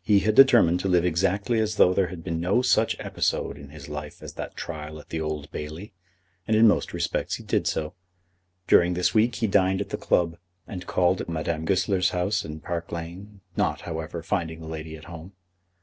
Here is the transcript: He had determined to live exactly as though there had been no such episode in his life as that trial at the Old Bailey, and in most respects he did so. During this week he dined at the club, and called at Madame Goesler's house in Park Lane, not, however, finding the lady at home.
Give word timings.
He 0.00 0.20
had 0.20 0.34
determined 0.34 0.80
to 0.80 0.88
live 0.88 1.04
exactly 1.04 1.58
as 1.60 1.74
though 1.74 1.92
there 1.92 2.06
had 2.06 2.24
been 2.24 2.40
no 2.40 2.62
such 2.62 2.96
episode 2.98 3.58
in 3.58 3.68
his 3.68 3.86
life 3.86 4.22
as 4.22 4.32
that 4.32 4.56
trial 4.56 4.98
at 4.98 5.10
the 5.10 5.20
Old 5.20 5.50
Bailey, 5.50 5.92
and 6.46 6.56
in 6.56 6.66
most 6.66 6.94
respects 6.94 7.34
he 7.34 7.42
did 7.42 7.66
so. 7.66 7.92
During 8.66 8.94
this 8.94 9.12
week 9.12 9.34
he 9.34 9.46
dined 9.46 9.82
at 9.82 9.90
the 9.90 9.98
club, 9.98 10.38
and 10.66 10.86
called 10.86 11.20
at 11.20 11.28
Madame 11.28 11.66
Goesler's 11.66 12.12
house 12.12 12.46
in 12.46 12.60
Park 12.60 12.90
Lane, 12.92 13.42
not, 13.58 13.82
however, 13.82 14.22
finding 14.22 14.60
the 14.60 14.68
lady 14.68 14.96
at 14.96 15.04
home. 15.04 15.34